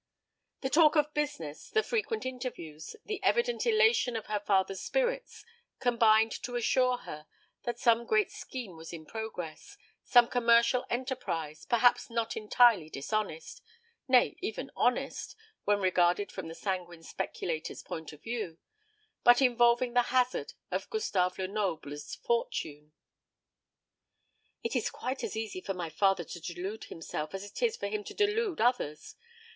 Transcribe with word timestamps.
The 0.61 0.69
talk 0.71 0.95
of 0.95 1.13
business, 1.13 1.69
the 1.69 1.83
frequent 1.83 2.25
interviews, 2.25 2.95
the 3.05 3.23
evident 3.23 3.67
elation 3.67 4.15
of 4.15 4.25
her 4.25 4.39
father's 4.39 4.81
spirits, 4.81 5.45
combined 5.79 6.31
to 6.41 6.55
assure 6.55 6.97
her 6.97 7.27
that 7.65 7.77
some 7.77 8.07
great 8.07 8.31
scheme 8.31 8.75
was 8.75 8.91
in 8.93 9.05
progress, 9.05 9.77
some 10.03 10.27
commercial 10.27 10.87
enterprise, 10.89 11.67
perhaps 11.67 12.09
not 12.09 12.35
entirely 12.35 12.89
dishonest 12.89 13.61
nay 14.07 14.35
even 14.39 14.71
honest, 14.75 15.35
when 15.65 15.79
regarded 15.79 16.31
from 16.31 16.47
the 16.47 16.55
sanguine 16.55 17.03
speculator's 17.03 17.83
point 17.83 18.11
of 18.11 18.23
view, 18.23 18.57
but 19.23 19.39
involving 19.39 19.93
the 19.93 20.01
hazard 20.09 20.53
of 20.71 20.89
Gustave 20.89 21.37
Lenoble's 21.39 22.15
fortune. 22.15 22.91
"It 24.63 24.75
is 24.75 24.89
quite 24.89 25.23
as 25.23 25.37
easy 25.37 25.61
for 25.61 25.75
my 25.75 25.91
father 25.91 26.23
to 26.23 26.39
delude 26.41 26.85
himself 26.85 27.35
as 27.35 27.45
it 27.45 27.61
is 27.61 27.77
for 27.77 27.85
him 27.85 28.03
to 28.05 28.15
delude 28.15 28.59
others. 28.59 29.13